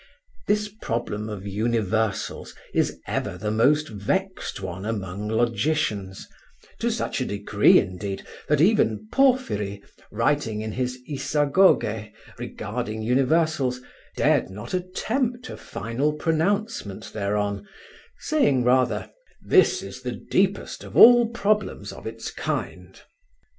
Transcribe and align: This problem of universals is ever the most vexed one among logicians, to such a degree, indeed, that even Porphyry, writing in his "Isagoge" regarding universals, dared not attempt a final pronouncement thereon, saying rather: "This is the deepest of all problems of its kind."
This 0.47 0.67
problem 0.67 1.29
of 1.29 1.45
universals 1.45 2.55
is 2.73 2.99
ever 3.05 3.37
the 3.37 3.51
most 3.51 3.87
vexed 3.87 4.59
one 4.59 4.83
among 4.83 5.27
logicians, 5.29 6.27
to 6.79 6.89
such 6.89 7.21
a 7.21 7.25
degree, 7.27 7.77
indeed, 7.77 8.25
that 8.47 8.61
even 8.61 9.07
Porphyry, 9.11 9.83
writing 10.11 10.61
in 10.61 10.71
his 10.71 10.97
"Isagoge" 11.07 12.11
regarding 12.39 13.03
universals, 13.03 13.79
dared 14.17 14.49
not 14.49 14.73
attempt 14.73 15.51
a 15.51 15.55
final 15.57 16.13
pronouncement 16.13 17.13
thereon, 17.13 17.67
saying 18.17 18.63
rather: 18.63 19.11
"This 19.45 19.83
is 19.83 20.01
the 20.01 20.13
deepest 20.13 20.83
of 20.83 20.97
all 20.97 21.27
problems 21.27 21.91
of 21.93 22.07
its 22.07 22.31
kind." 22.31 22.99